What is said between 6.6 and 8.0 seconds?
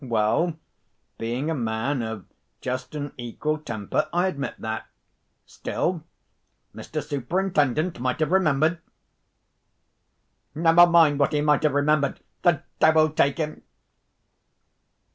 Mr. Superintendent